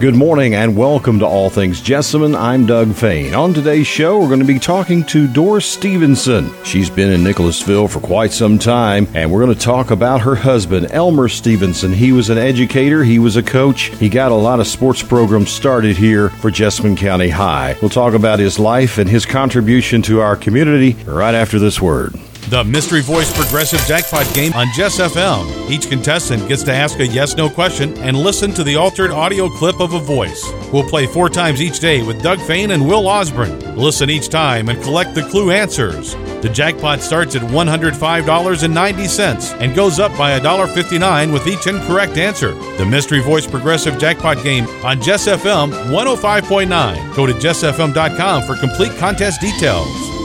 [0.00, 2.34] Good morning and welcome to All Things Jessamine.
[2.34, 3.34] I'm Doug Fain.
[3.34, 6.50] On today's show, we're going to be talking to Doris Stephenson.
[6.64, 10.34] She's been in Nicholasville for quite some time, and we're going to talk about her
[10.34, 11.92] husband, Elmer Stephenson.
[11.92, 15.50] He was an educator, he was a coach, he got a lot of sports programs
[15.50, 17.76] started here for Jessamine County High.
[17.82, 22.18] We'll talk about his life and his contribution to our community right after this word.
[22.48, 25.70] The Mystery Voice Progressive Jackpot game on Jess FM.
[25.70, 29.48] Each contestant gets to ask a yes no question and listen to the altered audio
[29.48, 30.50] clip of a voice.
[30.72, 33.76] We'll play four times each day with Doug Fain and Will Osborne.
[33.76, 36.16] Listen each time and collect the clue answers.
[36.42, 42.54] The jackpot starts at $105.90 and goes up by $1.59 with each incorrect answer.
[42.78, 47.14] The Mystery Voice Progressive Jackpot game on Jess FM 105.9.
[47.14, 50.19] Go to jessfm.com for complete contest details.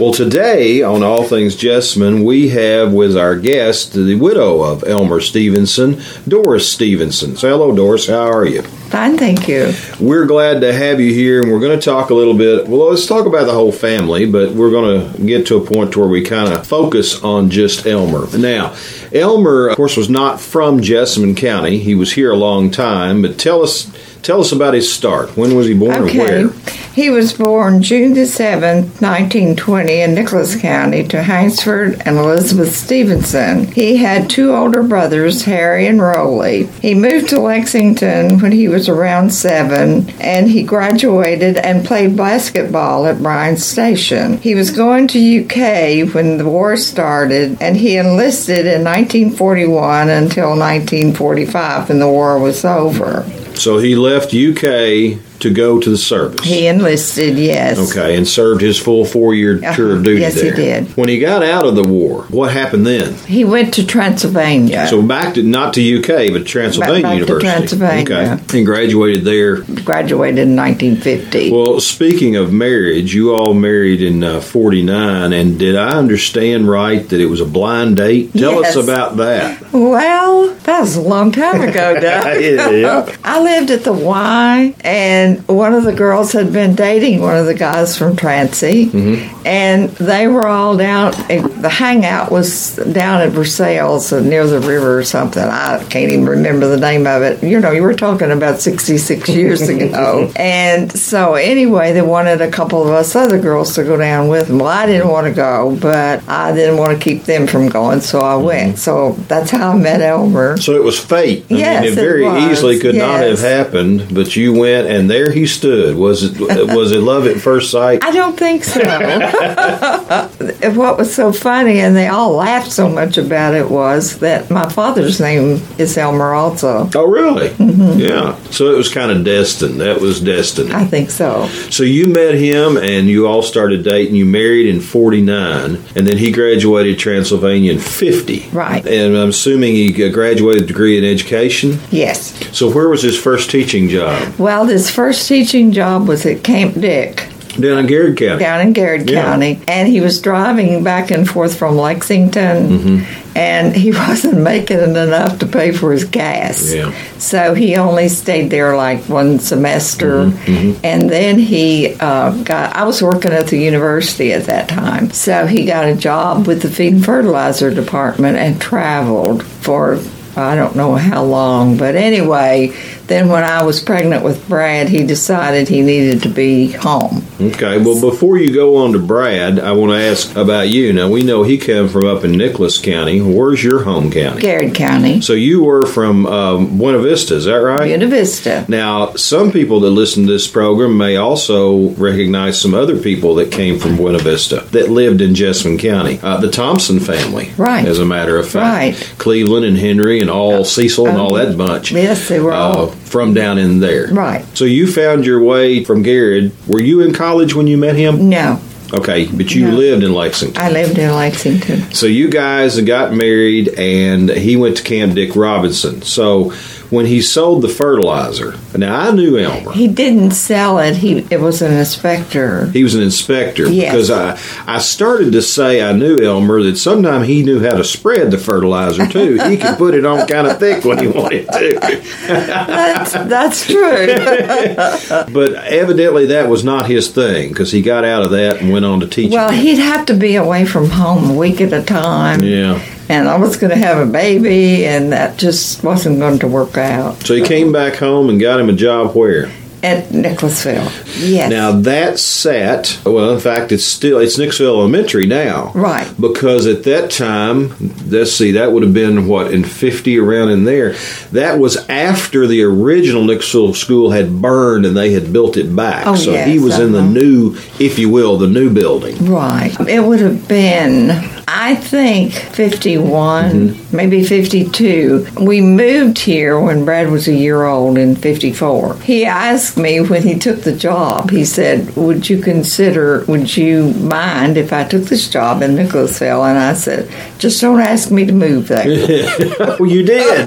[0.00, 5.20] Well, today on All Things Jessamine, we have with our guest the widow of Elmer
[5.20, 7.36] Stephenson, Doris Stephenson.
[7.36, 8.08] So, hello, Doris.
[8.08, 8.62] How are you?
[8.62, 9.72] Fine, thank you.
[10.00, 12.66] We're glad to have you here, and we're going to talk a little bit.
[12.66, 15.96] Well, let's talk about the whole family, but we're going to get to a point
[15.96, 18.26] where we kind of focus on just Elmer.
[18.36, 18.74] Now,
[19.12, 21.78] Elmer, of course, was not from Jessamine County.
[21.78, 23.92] He was here a long time, but tell us
[24.24, 25.36] Tell us about his start.
[25.36, 26.48] When was he born okay.
[26.94, 33.66] He was born June the 7th, 1920, in Nicholas County to Hainsford and Elizabeth Stephenson.
[33.72, 36.68] He had two older brothers, Harry and Rowley.
[36.80, 43.06] He moved to Lexington when he was around seven, and he graduated and played basketball
[43.06, 44.38] at Bryan Station.
[44.38, 50.50] He was going to UK when the war started, and he enlisted in 1941 until
[50.50, 53.26] 1945 when the war was over.
[53.56, 56.40] So he left UK to go to the service.
[56.44, 57.78] He enlisted, yes.
[57.90, 59.74] Okay, and served his full four year uh-huh.
[59.74, 60.30] tour of duty there.
[60.30, 60.54] yes, there.
[60.54, 60.96] he did.
[60.96, 63.14] When he got out of the war, what happened then?
[63.14, 64.86] He went to Transylvania.
[64.88, 67.66] So back to not to UK, but Transylvania back, back University.
[67.68, 68.42] To Transylvania.
[68.44, 69.56] Okay, and graduated there.
[69.62, 71.50] Graduated in 1950.
[71.50, 77.06] Well, speaking of marriage, you all married in uh, 49, and did I understand right
[77.08, 78.32] that it was a blind date?
[78.32, 78.76] Tell yes.
[78.76, 79.72] us about that.
[79.72, 82.40] Well, that was a long time ago, Doug.
[82.40, 83.16] yeah.
[83.24, 87.46] I lived at the Y, and one of the girls had been dating one of
[87.46, 89.46] the guys from Transy, mm-hmm.
[89.46, 91.12] and they were all down.
[91.12, 95.42] The hangout was down at Versailles, near the river or something.
[95.42, 97.42] I can't even remember the name of it.
[97.42, 100.32] You know, you were talking about 66 years ago.
[100.36, 104.48] and so, anyway, they wanted a couple of us other girls to go down with
[104.48, 104.58] them.
[104.58, 108.00] Well, I didn't want to go, but I didn't want to keep them from going,
[108.00, 108.72] so I went.
[108.72, 108.76] Mm-hmm.
[108.76, 110.56] So that's how I met Elmer.
[110.56, 111.46] So it was fate.
[111.50, 113.02] I yes, mean, it very it easily could yes.
[113.02, 115.96] not have happened, but you went and there he stood.
[115.96, 118.02] Was it was it love at first sight?
[118.02, 118.80] I don't think so.
[120.74, 124.68] what was so funny, and they all laughed so much about it, was that my
[124.68, 126.90] father's name is Elmer also.
[126.94, 127.50] Oh, really?
[127.50, 128.00] Mm-hmm.
[128.00, 128.36] Yeah.
[128.50, 129.80] So it was kind of destined.
[129.80, 130.72] That was destined.
[130.72, 131.46] I think so.
[131.70, 134.16] So you met him, and you all started dating.
[134.16, 138.48] You married in '49, and then he graduated Transylvania in '50.
[138.50, 138.84] Right.
[138.84, 141.78] And I'm assuming he graduated degree in education.
[141.90, 142.34] Yes.
[142.56, 144.38] So where was his first teaching job?
[144.38, 147.28] Well, his first teaching job was at Camp Dick.
[147.60, 148.40] Down in Garrard County.
[148.40, 149.22] Down in Garrard yeah.
[149.22, 149.60] County.
[149.68, 153.36] And he was driving back and forth from Lexington, mm-hmm.
[153.38, 156.72] and he wasn't making enough to pay for his gas.
[156.72, 156.92] Yeah.
[157.18, 160.26] So he only stayed there like one semester.
[160.26, 160.52] Mm-hmm.
[160.52, 160.80] Mm-hmm.
[160.84, 165.10] And then he uh, got, I was working at the university at that time.
[165.10, 169.98] So he got a job with the feed and fertilizer department and traveled for
[170.36, 172.74] I don't know how long, but anyway,
[173.06, 177.22] then when I was pregnant with Brad, he decided he needed to be home.
[177.40, 180.92] Okay, well, before you go on to Brad, I want to ask about you.
[180.92, 183.20] Now, we know he came from up in Nicholas County.
[183.20, 184.40] Where's your home county?
[184.40, 185.20] Garrard County.
[185.20, 187.86] So you were from um, Buena Vista, is that right?
[187.86, 188.64] Buena Vista.
[188.68, 193.52] Now, some people that listen to this program may also recognize some other people that
[193.52, 196.18] came from Buena Vista that lived in Jessamine County.
[196.22, 197.86] Uh, the Thompson family, right?
[197.86, 199.18] As a matter of fact, right.
[199.18, 201.92] Cleveland and Henry and all Cecil and all that bunch.
[201.92, 204.08] Yes, they were all uh, from down in there.
[204.08, 204.44] Right.
[204.58, 206.50] So you found your way from Garrard.
[206.66, 208.28] Were you in college when you met him?
[208.28, 208.60] No.
[208.92, 209.76] Okay, but you no.
[209.76, 210.60] lived in Lexington.
[210.60, 211.92] I lived in Lexington.
[211.92, 216.02] So you guys got married, and he went to Camp Dick Robinson.
[216.02, 216.52] So
[216.90, 218.54] when he sold the fertilizer.
[218.76, 219.72] Now I knew Elmer.
[219.72, 220.96] He didn't sell it.
[220.96, 222.66] He it was an inspector.
[222.66, 223.92] He was an inspector yes.
[223.92, 227.84] because I I started to say I knew Elmer that sometime he knew how to
[227.84, 229.38] spread the fertilizer too.
[229.48, 231.78] he could put it on kind of thick when he wanted to.
[232.26, 234.06] that's that's true.
[235.32, 238.84] but evidently that was not his thing because he got out of that and went
[238.84, 239.32] on to teach.
[239.32, 242.42] Well, he'd have to be away from home a week at a time.
[242.42, 246.48] Yeah and I was going to have a baby, and that just wasn't going to
[246.48, 247.22] work out.
[247.22, 249.50] So he came back home and got him a job where?
[249.82, 251.50] At Nicholasville, yes.
[251.50, 253.34] Now that sat well.
[253.34, 256.10] In fact, it's still it's Nicholasville Elementary now, Right.
[256.18, 257.74] Because at that time,
[258.06, 260.94] let's see, that would have been what in fifty around in there.
[261.32, 266.06] That was after the original Nicholasville school had burned and they had built it back.
[266.06, 267.10] Oh, so yes, he was in the uh-huh.
[267.10, 269.26] new, if you will, the new building.
[269.26, 269.78] Right.
[269.86, 271.08] It would have been,
[271.46, 273.96] I think, 51, Mm-hmm.
[273.96, 275.26] maybe 52.
[275.40, 278.96] We moved here when Brad was a year old in 54.
[279.00, 283.92] He asked me when he took the job, he said, Would you consider, would you
[283.94, 286.44] mind if I took this job in Nicholasville?
[286.44, 288.86] And I said, Just don't ask me to move there.
[289.78, 290.46] well, you did.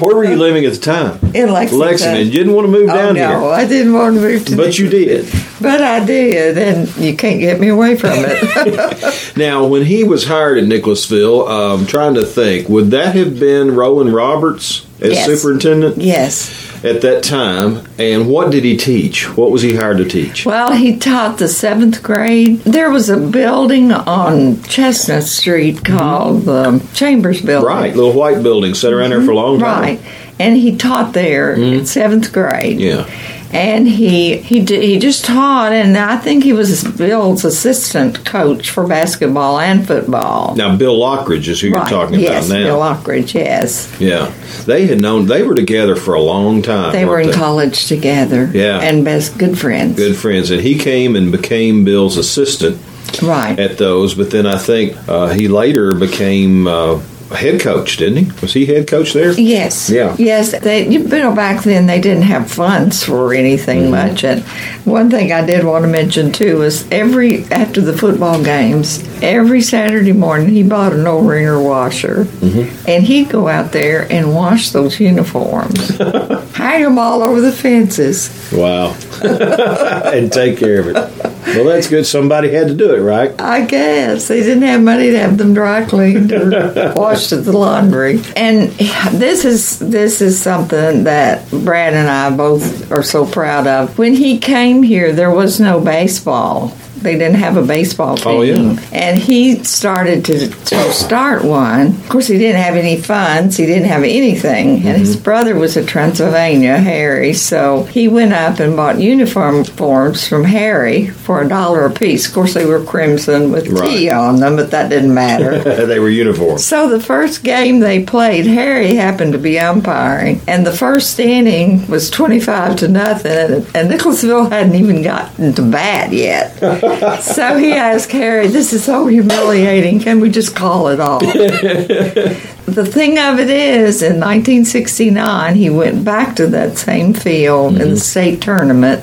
[0.00, 1.18] Where were you living at the time?
[1.34, 1.78] In Lexington.
[1.86, 2.26] Lexington.
[2.26, 4.56] You didn't want to move Oh, down no, here, I didn't want to move to
[4.56, 5.26] but you did.
[5.60, 9.30] But I did, and you can't get me away from it.
[9.36, 13.74] Now, when he was hired at Nicholasville, um, trying to think, would that have been
[13.74, 15.26] Roland Roberts as Yes.
[15.26, 16.70] superintendent yes.
[16.84, 17.80] at that time?
[17.98, 19.36] And what did he teach?
[19.36, 20.46] What was he hired to teach?
[20.46, 22.60] Well, he taught the seventh grade.
[22.60, 25.98] There was a building on Chestnut Street mm-hmm.
[25.98, 27.66] called the Chambers Building.
[27.66, 29.64] Right, little white building, sat around there for a long mm-hmm.
[29.64, 29.82] time.
[29.82, 30.00] Right.
[30.38, 31.84] And he taught there in mm-hmm.
[31.84, 32.78] seventh grade.
[32.78, 33.10] Yeah.
[33.54, 38.68] And he he did, he just taught, and I think he was Bill's assistant coach
[38.70, 40.56] for basketball and football.
[40.56, 41.78] Now, Bill Lockridge is who right.
[41.78, 42.64] you're talking yes, about now.
[42.64, 43.34] Bill Lockridge.
[43.34, 44.32] Yes, Yeah,
[44.66, 46.92] they had known they were together for a long time.
[46.92, 47.32] they were in they?
[47.34, 48.50] college together.
[48.52, 48.80] Yeah.
[48.80, 49.96] and best good friends.
[49.96, 52.78] Good friends, and he came and became Bill's assistant
[53.22, 53.56] Right.
[53.58, 54.14] at those.
[54.14, 58.40] But then I think uh, he later became uh, head coach, didn't he?
[58.40, 59.32] Was he head coach there?
[59.32, 59.88] Yes.
[59.90, 60.14] Yeah.
[60.18, 60.58] Yes.
[60.58, 63.90] They, you know, back then they didn't have funds for anything Mm-hmm.
[63.90, 64.24] much.
[64.24, 64.42] And
[64.84, 69.62] one thing I did want to mention too was every after the football games, every
[69.62, 72.88] Saturday morning he bought an old ringer washer, Mm-hmm.
[72.88, 75.88] and he'd go out there and wash those uniforms,
[76.56, 78.30] hang them all over the fences.
[78.52, 81.33] Wow, and take care of it.
[81.46, 82.06] Well, that's good.
[82.06, 83.38] Somebody had to do it, right?
[83.40, 87.52] I guess they didn't have money to have them dry cleaned or washed at the
[87.52, 88.20] laundry.
[88.36, 88.70] And
[89.12, 93.98] this is this is something that Brad and I both are so proud of.
[93.98, 96.76] When he came here, there was no baseball.
[97.04, 98.26] They didn't have a baseball team.
[98.34, 98.80] Oh, yeah.
[98.92, 101.88] And he started to, to start one.
[101.88, 103.56] Of course, he didn't have any funds.
[103.56, 104.76] He didn't have anything.
[104.86, 105.22] And his Mm-hmm.
[105.24, 107.32] brother was a Transylvania, Harry.
[107.34, 112.26] So he went up and bought uniform forms from Harry for a dollar a piece.
[112.26, 114.08] Of course, they were crimson with T Right.
[114.10, 115.58] on them, but that didn't matter.
[115.86, 116.64] they were uniforms.
[116.66, 121.86] So the first game they played, Harry happened to be umpiring, and the first inning
[121.88, 126.56] was twenty-five to nothing, and, and Nicholasville hadn't even gotten to bat yet.
[127.20, 130.00] so he asked Harry, "This is so humiliating.
[130.00, 136.04] Can we just call it off?" the thing of it is, in 1969, he went
[136.04, 137.96] back to that same field in the mm-hmm.
[137.96, 139.02] state tournament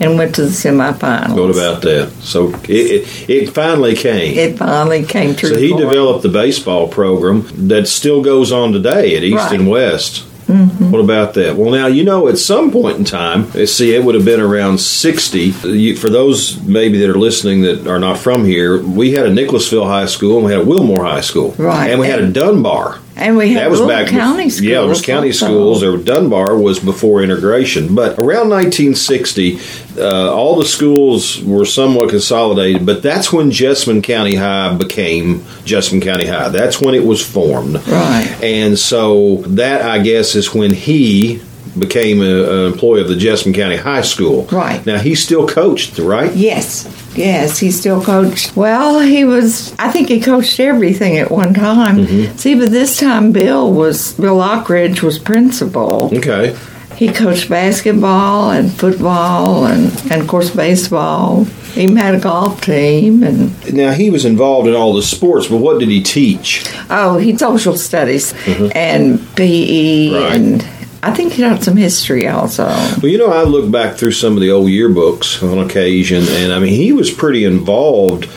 [0.00, 1.38] and went to the semifinals.
[1.38, 2.10] What about that?
[2.20, 4.36] So it, it, it finally came.
[4.36, 5.50] It finally came true.
[5.50, 9.52] so he developed the baseball program that still goes on today at East Right.
[9.60, 10.24] and West.
[10.48, 10.90] Mm-hmm.
[10.90, 11.56] What about that?
[11.56, 14.78] Well, now you know at some point in time, see, it would have been around
[14.78, 15.52] sixty.
[15.62, 19.32] You, for those maybe that are listening that are not from here, we had a
[19.32, 21.90] Nicholasville High School and we had a Wilmore High School, Right.
[21.90, 22.98] And we had a Dunbar.
[23.18, 25.46] And we had that was back county bef- Yeah, it was county also.
[25.46, 25.80] schools.
[25.80, 29.58] There were Dunbar was before integration, but around 1960,
[29.98, 32.86] uh, all the schools were somewhat consolidated.
[32.86, 36.48] But that's when Jessamine County High became Jessamine County High.
[36.50, 38.36] That's when it was formed, Right.
[38.42, 41.42] And so that I guess is when he
[41.78, 44.46] became a- an employee of the Jessamine County High School.
[44.52, 44.84] Right.
[44.86, 46.34] now, he still coached, right?
[46.34, 48.54] Yes, yes, he still coached.
[48.56, 52.06] Well, he was, I think he coached everything at one time.
[52.06, 52.36] Mm-hmm.
[52.36, 56.10] See, but this time Bill was, Bill Lockridge was principal.
[56.14, 56.56] Okay.
[56.96, 61.44] He coached basketball and football and, and of course, baseball.
[61.44, 63.22] He even had a golf team.
[63.22, 66.64] And, Now he was involved in all the sports, but what did he teach?
[66.90, 68.34] oh, he taught social studies
[68.74, 70.08] and PE.
[70.08, 70.14] Mm-hmm.
[70.16, 70.32] Right.
[70.34, 70.62] And
[71.02, 72.66] I think he taught some history also.
[72.66, 76.52] Well, you know, I look back through some of the old yearbooks on occasion, and
[76.52, 78.28] I mean, he was pretty involved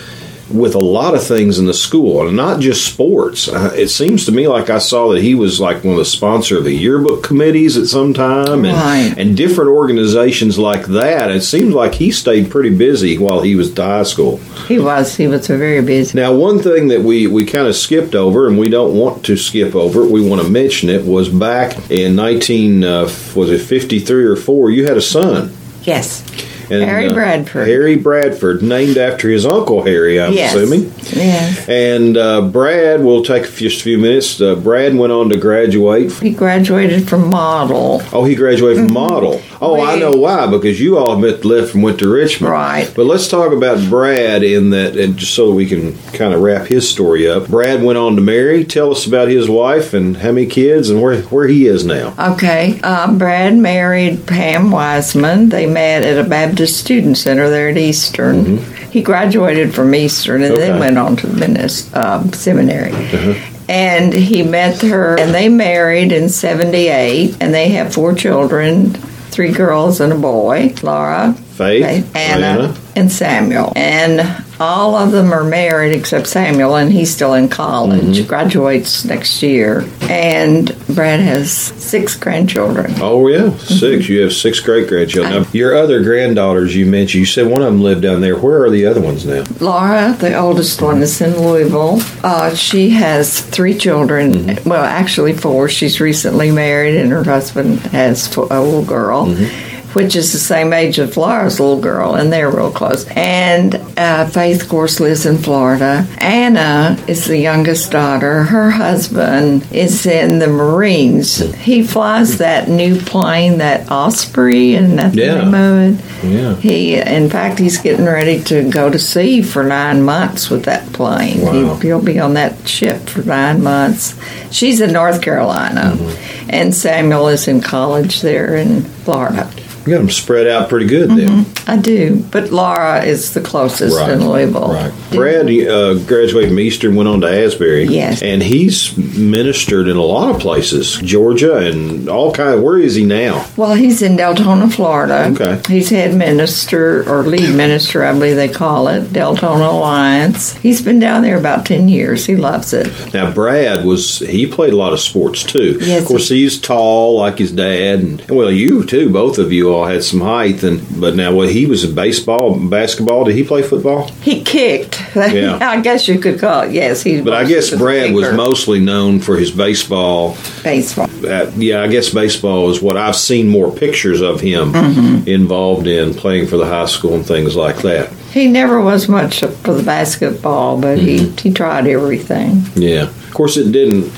[0.53, 3.48] with a lot of things in the school, and not just sports.
[3.48, 6.05] Uh, it seems to me like I saw that he was like one of the
[6.05, 9.13] sponsor of the yearbook committees at some time, and, Right.
[9.17, 11.31] and different organizations like that.
[11.31, 14.38] It seems like he stayed pretty busy while he was at high school.
[14.67, 16.17] He was, he was very busy.
[16.17, 19.38] Now, one thing that we, we kind of skipped over, and we don't want to
[19.38, 23.01] skip over it, we want to mention it, was back in 19, uh,
[23.36, 25.55] was it 53 or 4, you had a son.
[25.84, 26.24] Yes.
[26.72, 27.68] And, Harry uh, Bradford.
[27.68, 30.56] Harry Bradford, named after his uncle Harry, I'm yes.
[30.56, 30.92] assuming.
[31.13, 31.68] Yes.
[31.68, 34.40] And uh, Brad, we'll take just a few minutes.
[34.40, 36.12] Uh, Brad went on to graduate.
[36.13, 38.01] He graduated from model.
[38.13, 39.42] Oh, he graduated from Model.
[39.62, 42.51] Oh, I know why because you all met, left and went to Richmond.
[42.51, 42.92] Right.
[42.96, 46.68] But let's talk about Brad in that, and just so we can kind of wrap
[46.68, 47.48] his story up.
[47.48, 48.63] Brad went on to marry.
[48.63, 52.13] Tell us about his wife and how many kids and where where he is now.
[52.34, 52.80] Okay.
[52.84, 55.50] Uh, Brad married Pam Wiseman.
[55.50, 58.58] They met at a Baptist Student Center there at Eastern.
[58.91, 60.62] He graduated from Eastern and Mm-hmm.
[60.62, 60.72] Okay.
[60.72, 62.91] then went on to the minis- um, seminary.
[62.91, 63.34] Uh-huh.
[63.70, 68.94] And he met her, and they married in 78, and they have four children
[69.32, 72.75] three girls and a boy Laura, Faith, Anna, Anna.
[72.98, 73.72] and Samuel.
[73.77, 74.20] And
[74.62, 78.27] all of them are married except Samuel, and he's still in college, Mm-hmm.
[78.27, 79.86] graduates next year.
[80.03, 82.94] And Brad has six grandchildren.
[83.00, 85.46] Oh yeah, 6 You have six great grandchildren.
[85.53, 87.20] Your other granddaughters you mentioned.
[87.22, 88.38] You said one of them lived down there.
[88.38, 89.44] Where are the other ones now?
[89.60, 92.00] Laura, the oldest one, is in Louisville.
[92.24, 94.34] Uh, she has three children.
[94.34, 94.70] Mm-hmm.
[94.70, 95.70] Well, actually, four.
[95.70, 99.25] She's recently married, and her husband has a little girl.
[99.27, 99.71] Mm-hmm.
[99.93, 103.05] Which is the same age as Laura's little girl, and they're real close.
[103.10, 106.07] And uh, Faith, of course, lives in Florida.
[106.19, 108.43] Anna is the youngest daughter.
[108.43, 111.38] Her husband is in the Marines.
[111.55, 115.89] He flies that new plane, that Osprey, and that's the Yeah.
[115.89, 116.00] it.
[116.24, 116.55] Yeah.
[116.55, 120.93] He, in fact, he's getting ready to go to sea for nine months with that
[120.93, 121.41] plane.
[121.41, 121.75] Wow.
[121.75, 124.15] He, he'll be on that ship for nine months.
[124.51, 126.50] She's in North Carolina, Mm-hmm.
[126.50, 129.50] and Samuel is in college there in Florida.
[129.86, 131.46] You got them spread out pretty good then.
[131.68, 134.12] I do, but Laura is the closest Right.
[134.12, 134.70] in Louisville.
[134.74, 134.92] Right.
[135.12, 137.86] Brad uh, graduated from Eastern, went on to Asbury.
[137.86, 138.22] Yes.
[138.22, 142.56] And he's ministered in a lot of places, Georgia and all kind.
[142.56, 143.46] Of, Where is he now?
[143.58, 145.32] Well, he's in Deltona, Florida.
[145.34, 145.62] Okay.
[145.74, 150.54] He's head minister or lead minister, I believe they call it, Deltona Alliance.
[150.58, 152.26] He's been down there about 10 years.
[152.26, 153.14] He loves it.
[153.14, 155.78] Now, Brad was he played a lot of sports too.
[155.82, 159.10] Yes, of course, he's tall like his dad, and well, you too.
[159.10, 162.58] Both of you all had some height, and but now, well, he was in baseball,
[162.60, 163.24] basketball.
[163.25, 164.08] Did he play football?
[164.22, 165.00] He kicked.
[165.16, 165.58] Yeah.
[165.62, 166.72] I guess you could call it.
[166.72, 167.22] Yes, he.
[167.22, 170.36] But I guess Brad was mostly known for his baseball.
[170.63, 171.08] baseball.
[171.25, 175.28] Uh, yeah, I guess baseball is what I've seen more pictures of him Mm-hmm.
[175.28, 178.12] involved in playing for the high school and things like that.
[178.32, 181.36] He never was much for the basketball, but Mm-hmm.
[181.44, 182.63] he he tried everything.
[182.75, 184.12] Yeah, of course, it didn't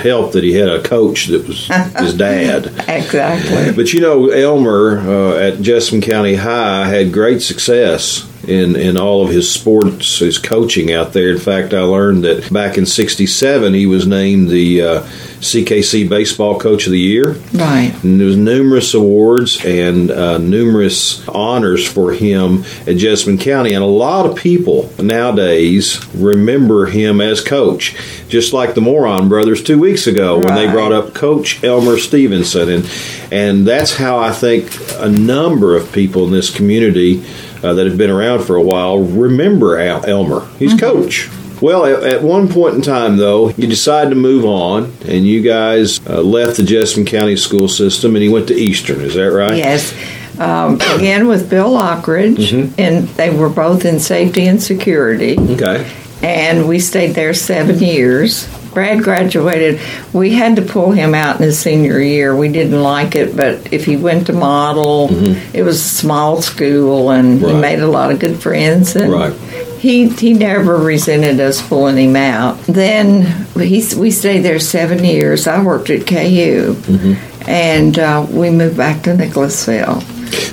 [0.00, 1.66] help that he had a coach that was
[1.98, 2.66] his dad.
[2.88, 3.72] Exactly.
[3.72, 9.22] But you know, Elmer uh, at Jessamine County High had great success in, in all
[9.22, 11.30] of his sports, his coaching out there.
[11.30, 15.02] In fact, I learned that back in '67 he was named the uh,
[15.40, 17.32] CKC Baseball Coach of the Year.
[17.52, 17.94] Right.
[18.02, 23.82] And there was numerous awards and uh, numerous honors for him at Jessamine County, and
[23.82, 27.96] a lot of people nowadays remember him as coach,
[28.28, 32.68] just like the Moron brothers two weeks ago when they brought up Coach Elmer Stephenson,
[32.68, 32.90] and
[33.30, 37.24] and that's how I think a number of people in this community
[37.62, 40.46] uh, that have been around for a while remember Al- Elmer.
[40.58, 41.28] He's coach.
[41.60, 45.42] Well, at, at one point in time, though, you decided to move on, and you
[45.42, 49.00] guys uh, left the Jessamine County school system, and he went to Eastern.
[49.00, 49.56] Is that right?
[49.56, 49.92] Yes.
[50.38, 52.74] Um, again with Bill Lockridge, Mm-hmm.
[52.80, 55.36] and they were both in safety and security.
[55.36, 55.90] Okay.
[56.22, 58.46] and we stayed there seven years.
[58.74, 59.80] Brad graduated.
[60.12, 62.36] We had to pull him out in his senior year.
[62.36, 65.08] We didn't like it, but if he went to model,
[65.54, 67.60] it was a small school, and he Mm-hmm.
[67.60, 68.94] Made a lot of good friends.
[68.96, 69.32] And Right.
[69.78, 72.58] He he never resented us pulling him out.
[72.64, 73.22] Then
[73.58, 75.46] he, we stayed there seven years.
[75.46, 77.48] I worked at KU, Mm-hmm.
[77.48, 80.02] and uh, we moved back to Nicholasville.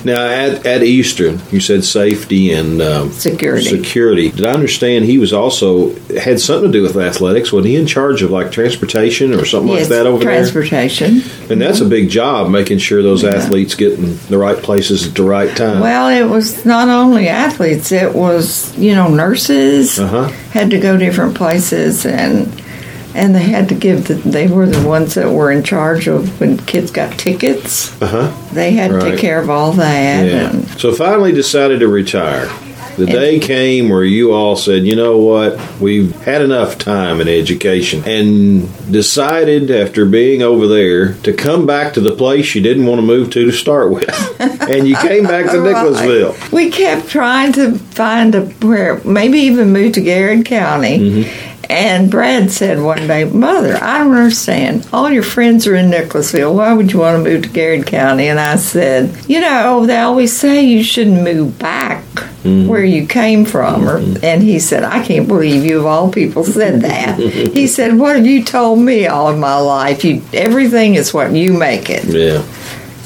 [0.04, 3.64] Now, at, at Eastern, you said safety and um, Security.
[3.68, 4.30] Security.
[4.30, 7.52] Did I understand he was also had something to do with athletics?
[7.52, 11.14] Was he in charge of like transportation or something yes, like that over transportation.
[11.14, 11.20] there?
[11.22, 11.52] Transportation.
[11.52, 15.14] And that's a big job, making sure those athletes get in the right places at
[15.14, 15.80] the right time.
[15.80, 20.28] Well, it was not only athletes; it was you know nurses Uh-huh.
[20.52, 22.46] had to go different places, and
[23.16, 24.08] and they had to give.
[24.08, 28.00] The, they were the ones that were in charge of when kids got tickets.
[28.02, 28.52] uh huh.
[28.52, 30.26] They had to take care of all that.
[30.26, 30.60] Yeah.
[30.76, 32.48] So finally decided to retire.
[32.96, 37.28] The day came where you all said, you know what, we've had enough time in
[37.28, 42.86] education, and decided after being over there to come back to the place you didn't
[42.86, 44.08] want to move to to start with.
[44.40, 46.32] and you came back to Nicholasville.
[46.32, 46.52] Right.
[46.52, 50.98] We kept trying to find a where maybe even move to Garrard County.
[50.98, 51.55] Mm-hmm.
[51.68, 54.88] And Brad said one day, Mother, I don't understand.
[54.92, 56.54] All your friends are in Nicholasville.
[56.54, 58.28] Why would you want to move to Garrard County?
[58.28, 62.04] And I said, You know, they always say you shouldn't move back
[62.46, 62.68] mm-hmm.
[62.68, 63.88] where you came from.
[63.88, 64.24] Or, mm-hmm.
[64.24, 67.18] and he said, I can't believe you, of all people, said that.
[67.18, 70.04] he said, What have you told me all of my life?
[70.04, 72.04] You Everything is what you make it.
[72.04, 72.44] Yeah.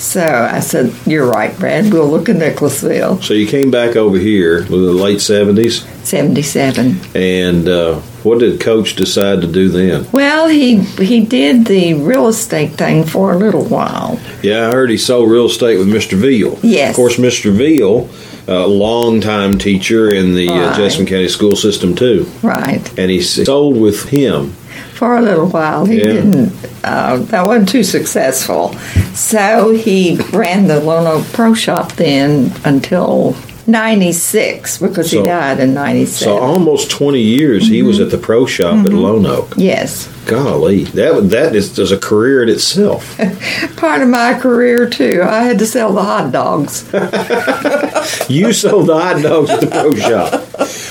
[0.00, 1.92] So I said, You're right, Brad.
[1.92, 3.21] We'll look at Nicholasville.
[3.21, 6.99] So you came back over here in the late 70s, 77.
[7.14, 10.11] and uh, what did Coach decide to do then?
[10.11, 14.19] Well, he he did the real estate thing for a little while.
[14.42, 16.14] Yeah, I heard he sold real estate with Mr.
[16.19, 16.59] Veal.
[16.62, 16.90] Yes.
[16.90, 17.52] Of course, Mr.
[17.52, 18.09] Veal,
[18.49, 20.76] a longtime teacher in the uh, Right.
[20.76, 22.26] Jessamine County school system, too.
[22.42, 22.87] Right.
[22.99, 24.52] And he sold with him.
[24.95, 25.85] For a little while.
[25.87, 26.12] He Yeah.
[26.12, 26.52] didn't
[26.85, 28.75] uh, that wasn't too successful.
[29.14, 33.37] So he ran the Lone Oak Pro Shop then until
[33.67, 36.21] ninety six because So- he died in ninety six.
[36.25, 38.87] So almost 20 years he was at the pro shop Mm-hmm.
[38.87, 39.55] at Lone Oak.
[39.57, 40.09] yes.
[40.26, 43.17] Golly, that that is, is a career in itself.
[43.76, 45.23] Part of my career too.
[45.25, 46.85] I had to sell the hot dogs.
[48.31, 50.47] you sold the hot dogs at the pro shop.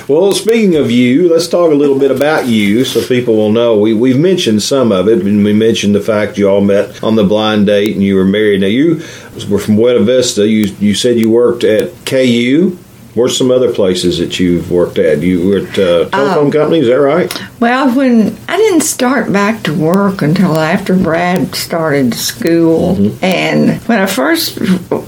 [0.10, 3.78] Well, speaking of you, let's talk a little bit about you so people will know.
[3.78, 7.16] We, we've mentioned some of it, and we mentioned the fact you all met on
[7.16, 8.62] the blind date and you were married.
[8.62, 9.04] Now, you
[9.48, 10.48] were from Buena Vista.
[10.48, 12.76] You, you said you worked at KU.
[13.20, 15.20] Where's some other places that you've worked at?
[15.20, 16.52] You were at uh, telephone oh.
[16.52, 17.30] company, is that right?
[17.60, 23.22] Well, when I didn't start back to work until after Brad started school, mm-hmm.
[23.22, 24.58] and when I first,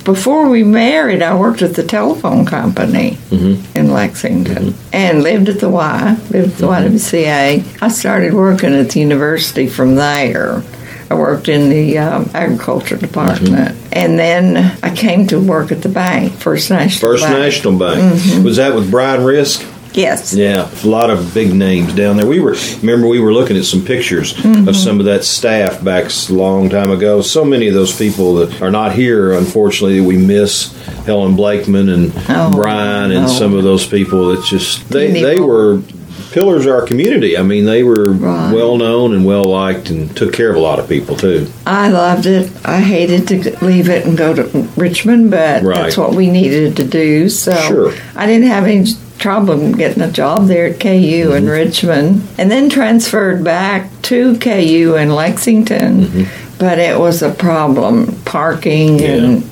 [0.03, 3.77] before we married, I worked at the telephone company mm-hmm.
[3.77, 4.89] in Lexington mm-hmm.
[4.91, 7.81] and lived at the Y, lived at the YWCA.
[7.81, 10.63] I started working at the university from there.
[11.11, 15.89] I worked in the um, agriculture department, and then I came to work at the
[15.89, 17.11] bank, First National.
[17.11, 17.37] First Bank.
[17.37, 18.45] National Bank.
[18.45, 19.67] Was that with Brian Risk?
[19.93, 20.33] Yes.
[20.33, 22.25] Yeah, a lot of big names down there.
[22.25, 26.09] We were remember we were looking at some pictures of some of that staff back
[26.29, 27.21] a long time ago.
[27.21, 30.71] So many of those people that are not here, unfortunately, we miss.
[31.05, 33.27] Helen Blakeman and Oh, Brian and no.
[33.27, 35.81] some of those people that just they they were
[36.31, 37.37] pillars of our community.
[37.37, 38.53] I mean, they were Right.
[38.53, 41.47] well known and well liked and took care of a lot of people too.
[41.67, 42.49] I loved it.
[42.65, 45.83] I hated to leave it and go to Richmond, but Right.
[45.83, 47.29] that's what we needed to do.
[47.29, 47.93] So Sure.
[48.15, 48.85] I didn't have any
[49.19, 51.47] problem getting a job there at KU in Mm-hmm.
[51.51, 56.05] Richmond, and then transferred back to KU in Lexington.
[56.05, 56.23] Mm-hmm.
[56.57, 59.43] But it was a problem parking and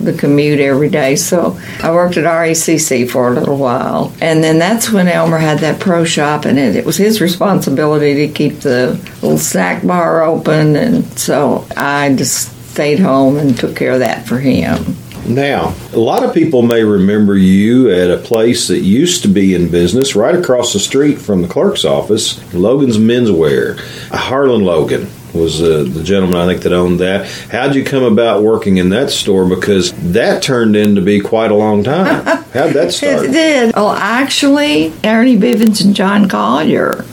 [0.00, 1.16] the commute every day.
[1.16, 4.12] So I worked at RACC for a little while.
[4.20, 8.26] And then that's when Elmer had that pro shop, and it, it was his responsibility
[8.26, 10.76] to keep the little snack bar open.
[10.76, 14.96] And so I just stayed home and took care of that for him.
[15.28, 19.54] Now, a lot of people may remember you at a place that used to be
[19.54, 23.76] in business right across the street from the clerk's office, Logan's Menswear.
[24.10, 27.26] Harlan Logan was uh, the gentleman I think that owned that.
[27.50, 29.46] How'd you come about working in that store?
[29.48, 32.24] Because that turned into be quite a long time.
[32.24, 33.26] How'd that start?
[33.26, 33.74] It did.
[33.74, 37.04] Well, actually, Ernie Bivens and John Collier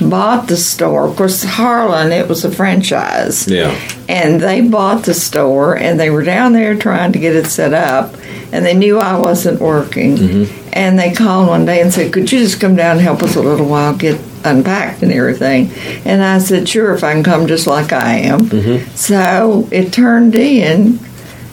[0.00, 1.06] bought the store.
[1.06, 3.46] Of course, Harlan, it was a franchise.
[3.48, 3.70] Yeah.
[4.08, 7.72] And they bought the store, and they were down there trying to get it set
[7.72, 8.14] up,
[8.52, 10.48] and they knew I wasn't working.
[10.72, 13.36] And they called one day and said, Could you just come down and help us
[13.36, 15.70] a little while, get unpacked and everything?
[16.04, 18.40] And I said, Sure, if I can come just like I am.
[18.40, 18.88] Mm-hmm.
[18.94, 20.98] So it turned in.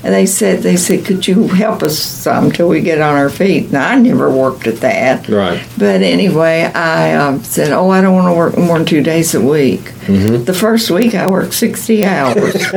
[0.08, 3.30] And they said, they said, could you help us some till we get on our
[3.30, 3.74] feet?
[3.74, 5.62] Now I never worked at that, Right.
[5.78, 9.36] but anyway, I uh, said, oh, I don't want to work more than two days
[9.36, 9.91] a week.
[10.08, 12.56] The first week I worked sixty hours.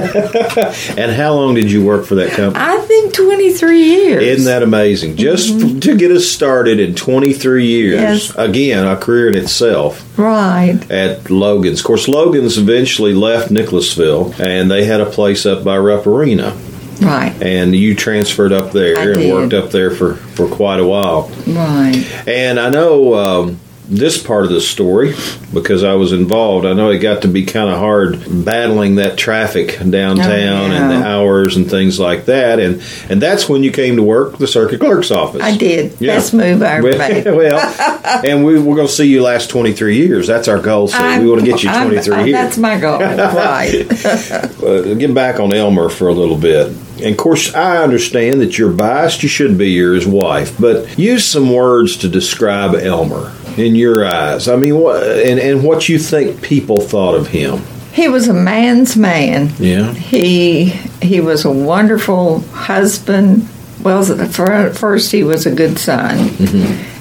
[0.98, 2.64] And how long did you work for that company?
[2.64, 4.22] I think twenty three years.
[4.24, 5.16] Isn't that amazing?
[5.16, 8.00] Just f- to get us started in 23 years.
[8.00, 8.34] Yes.
[8.36, 10.04] Again, a career in itself.
[10.18, 10.80] right?
[10.90, 11.78] at Logan's.
[11.80, 16.56] Of course, Logan's eventually left Nicholasville, and they had a place up by Rupp-Arena.
[17.00, 19.32] Right, And you transferred up there I and did.
[19.32, 21.28] worked up there for, for quite a while.
[21.46, 22.04] right.
[22.26, 23.60] And I know um,
[23.90, 25.14] this part of the story
[25.52, 26.64] because I was involved.
[26.64, 30.90] I know it got to be kind of hard battling that traffic downtown Oh, and
[30.90, 32.60] the hours and things like that.
[32.60, 35.42] And and that's when you came to work the circuit clerk's office.
[35.42, 36.00] I did.
[36.00, 36.16] Yeah.
[36.16, 37.24] Best move I ever Well, made.
[37.36, 40.26] well, and we, we're going to see you last 23 years.
[40.28, 40.86] That's our goal.
[40.88, 42.32] So we want to get you 23 I'm- years.
[42.38, 43.00] That's my goal.
[43.00, 44.04] right.
[44.62, 46.68] uh, get back on Elmer for a little bit.
[47.02, 49.22] And of course, I understand that you're biased.
[49.22, 49.70] You should be.
[49.70, 54.48] You're his wife, but use some words to describe Elmer in your eyes.
[54.48, 57.60] I mean, what and and what you think people thought of him.
[57.92, 59.50] He was a man's man.
[59.58, 59.92] Yeah.
[59.92, 60.66] He
[61.02, 63.48] he was a wonderful husband.
[63.82, 66.18] Well, for, first he was a good son,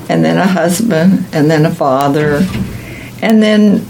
[0.10, 2.42] and then a husband, and then a father,
[3.22, 3.86] And then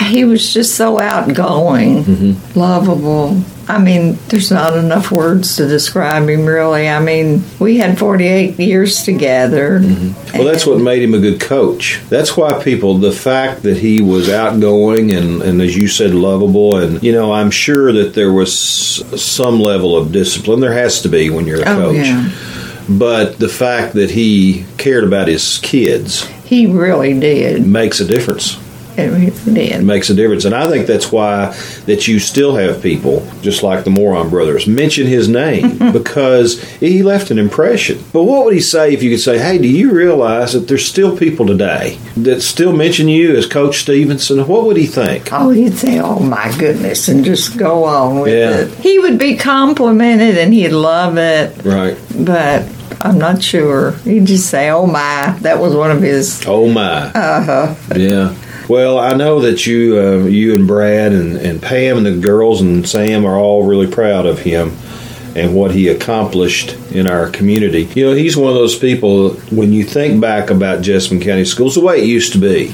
[0.00, 2.58] he was just so outgoing, Mm-hmm.
[2.58, 3.42] lovable.
[3.74, 6.88] I mean, there's not enough words to describe him, really.
[6.88, 9.80] I mean, we had 48 years together.
[9.80, 10.38] Mm-hmm.
[10.38, 12.00] Well, that's what made him a good coach.
[12.08, 16.76] That's why people, the fact that he was outgoing and, and as you said, lovable,
[16.76, 20.60] and you know, I'm sure that there was some level of discipline.
[20.60, 22.06] There has to be when you're a Oh, coach.
[22.06, 22.30] yeah.
[22.88, 27.64] But the fact that he cared about his kids He really did.
[27.66, 28.58] makes a difference.
[29.00, 31.54] It really It makes a difference, and I think that's why
[31.86, 37.02] that you still have people just like the Moron brothers mention his name because he
[37.02, 37.98] left an impression.
[38.12, 40.86] But what would he say if you could say, "Hey, do you realize that there's
[40.86, 45.28] still people today that still mention you as Coach Stephenson?" What would he think?
[45.32, 48.50] Oh, he'd say, "Oh my goodness," and just go on with Yeah.
[48.62, 48.74] it.
[48.80, 51.52] He would be complimented, and he'd love it.
[51.64, 51.96] Right?
[52.18, 52.64] But
[53.02, 53.92] I'm not sure.
[54.04, 56.42] He'd just say, "Oh my," that was one of his.
[56.46, 57.06] Oh my!
[57.12, 57.74] Uh huh.
[57.96, 58.34] Yeah.
[58.70, 62.60] Well, I know that you, uh, you and Brad and, and Pam and the girls
[62.60, 64.76] and Sam are all really proud of him
[65.34, 67.88] and what he accomplished in our community.
[67.96, 69.30] You know, he's one of those people.
[69.50, 72.72] When you think back about Jessamine County Schools, the way it used to be,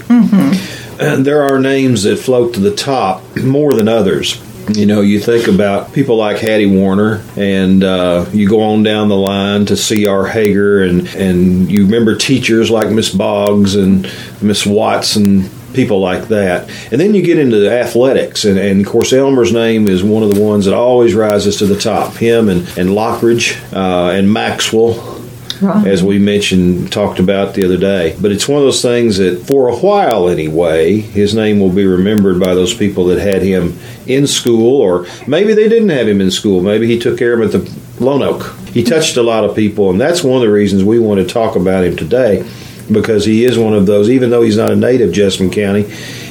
[1.01, 4.43] and there are names that float to the top more than others.
[4.69, 9.09] You know, you think about people like Hattie Warner, and uh, you go on down
[9.09, 10.27] the line to C.R.
[10.27, 16.69] Hager, and, and you remember teachers like Miss Boggs and Miss Watson, people like that.
[16.91, 20.35] And then you get into athletics, and, and of course, Elmer's name is one of
[20.35, 22.15] the ones that always rises to the top.
[22.15, 25.15] Him and, and Lockridge uh, and Maxwell
[25.61, 25.87] Right.
[25.87, 28.15] as we mentioned, talked about the other day.
[28.21, 31.87] But it's one of those things that, for a while anyway, his name will be
[31.87, 36.21] remembered by those people that had him in school, or maybe they didn't have him
[36.21, 36.61] in school.
[36.61, 38.55] Maybe he took care of him at the Lone Oak.
[38.75, 41.27] He touched a lot of people, and that's one of the reasons we want to
[41.27, 42.47] talk about him today,
[42.91, 45.83] because he is one of those, even though he's not a native Jessamine County,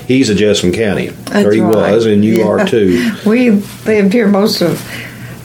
[0.08, 1.08] he's a Jessamine County.
[1.08, 1.92] That's or he right.
[1.92, 2.48] was, and you Yeah.
[2.48, 3.12] are too.
[3.26, 3.52] We
[3.86, 4.82] lived here most of,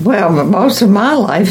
[0.05, 1.51] well, most of my life,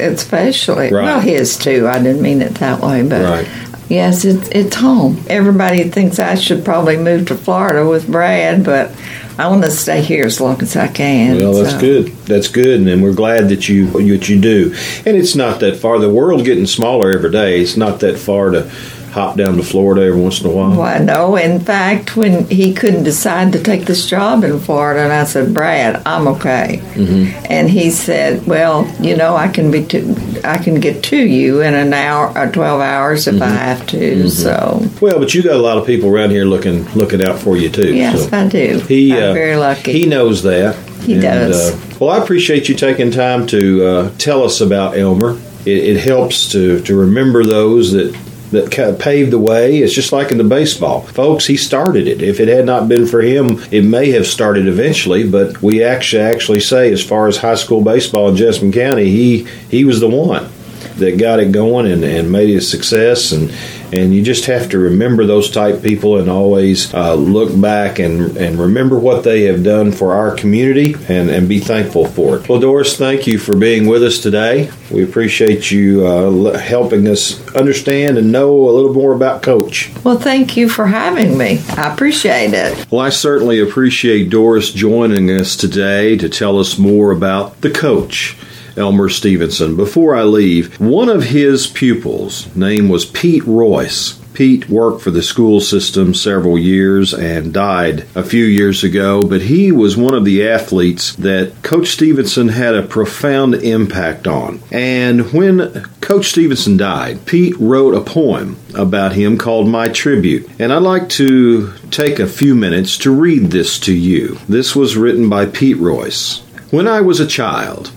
[0.00, 0.90] especially.
[0.92, 1.04] Right.
[1.04, 1.86] Well, his too.
[1.88, 3.48] I didn't mean it that way, but Right.
[3.88, 5.22] yes, it's it's home.
[5.28, 8.90] Everybody thinks I should probably move to Florida with Brad, but
[9.38, 11.38] I want to stay here as long as I can.
[11.38, 11.80] Well, that's so.
[11.80, 12.12] good.
[12.26, 14.74] That's good, and we're glad that you that you do.
[15.06, 15.98] And it's not that far.
[15.98, 17.60] The world getting smaller every day.
[17.60, 18.70] It's not that far to
[19.10, 20.74] hop down to Florida every once in a while.
[20.76, 21.36] Why, no.
[21.36, 25.52] In fact, when he couldn't decide to take this job in Florida, and I said,
[25.52, 26.80] Brad, I'm okay.
[26.94, 27.46] Mm-hmm.
[27.50, 31.60] And he said, Well, you know, I can be, to, I can get to you
[31.62, 34.28] in an hour or twelve hours if I have to.
[34.30, 37.56] So, Well, but you got a lot of people around here looking looking out for
[37.56, 37.94] you too.
[37.94, 38.36] yes, so.
[38.36, 38.80] I do.
[38.80, 39.92] He, I'm uh, very lucky.
[39.92, 40.76] He knows that.
[41.00, 41.72] He does.
[41.72, 45.40] Uh, well, I appreciate you taking time to uh, tell us about Elmer.
[45.66, 48.14] It, it helps to, to remember those that
[48.50, 49.78] that kind of paved the way.
[49.78, 51.46] It's just like in the baseball, folks.
[51.46, 52.22] He started it.
[52.22, 55.28] If it had not been for him, it may have started eventually.
[55.28, 59.44] But we actually actually say, as far as high school baseball in Jessamine County, he
[59.70, 60.50] he was the one
[60.96, 63.50] that got it going and, and made it a success and
[63.92, 68.36] and you just have to remember those type people and always uh, look back and,
[68.36, 72.48] and remember what they have done for our community and, and be thankful for it.
[72.48, 74.70] Well, Doris, thank you for being with us today.
[74.92, 79.90] We appreciate you uh, l- helping us understand and know a little more about Coach.
[80.04, 81.60] well, thank you for having me.
[81.70, 82.86] I appreciate it.
[82.92, 88.36] Well, I certainly appreciate Doris joining us today to tell us more about the coach,
[88.80, 89.76] Elmer Stephenson.
[89.76, 94.18] Before I leave, one of his pupils' name was Pete Royce.
[94.32, 99.42] Pete worked for the school system several years and died a few years ago, but
[99.42, 104.62] he was one of the athletes that Coach Stephenson had a profound impact on.
[104.72, 110.48] And when Coach Stephenson died, Pete wrote a poem about him called My Tribute.
[110.58, 114.38] And I'd like to take a few minutes to read this to you.
[114.48, 116.38] This was written by Pete Royce.
[116.70, 117.92] When I was a child,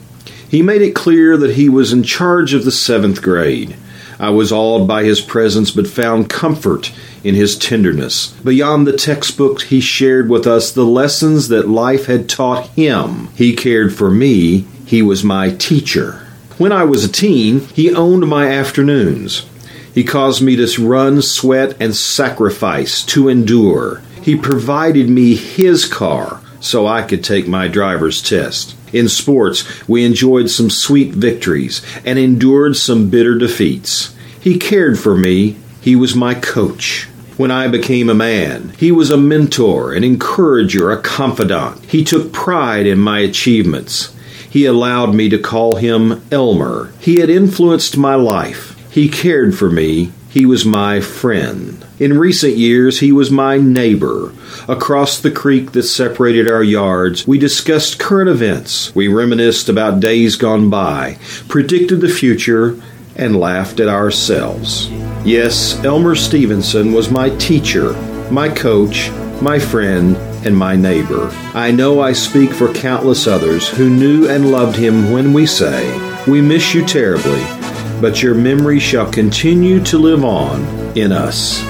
[0.53, 3.75] he made it clear that he was in charge of the seventh grade.
[4.19, 6.91] I was awed by his presence, but found comfort
[7.23, 8.27] in his tenderness.
[8.43, 13.29] Beyond the textbooks, he shared with us the lessons that life had taught him.
[13.35, 16.23] He cared for me, he was my teacher.
[16.59, 19.47] When I was a teen, he owned my afternoons.
[19.91, 24.03] He caused me to run, sweat, and sacrifice to endure.
[24.21, 28.75] He provided me his car so I could take my driver's test.
[28.93, 34.15] In sports, we enjoyed some sweet victories and endured some bitter defeats.
[34.39, 35.57] He cared for me.
[35.81, 37.07] He was my coach.
[37.35, 41.83] When I became a man, he was a mentor, an encourager, a confidant.
[41.85, 44.15] He took pride in my achievements.
[44.47, 46.93] He allowed me to call him Elmer.
[46.99, 48.77] He had influenced my life.
[48.91, 50.11] He cared for me.
[50.33, 51.85] He was my friend.
[51.99, 54.33] In recent years, he was my neighbor.
[54.67, 58.95] Across the creek that separated our yards, we discussed current events.
[58.95, 61.19] We reminisced about days gone by,
[61.49, 62.81] predicted the future,
[63.15, 64.89] and laughed at ourselves.
[65.23, 67.93] Yes, Elmer Stephenson was my teacher,
[68.31, 70.17] my coach, my friend,
[70.47, 71.29] and my neighbor.
[71.53, 75.85] I know I speak for countless others who knew and loved him when we say,
[76.25, 77.62] We miss you terribly
[78.03, 80.61] but your memory shall continue to live on
[80.97, 81.61] in us.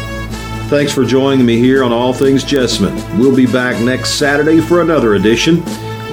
[0.67, 3.19] Thanks for joining me here on All Things Jessamine.
[3.19, 5.63] We'll be back next Saturday for another edition.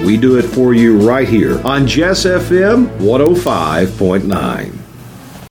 [0.05, 4.80] We do it for you right here on Jess FM 105.9.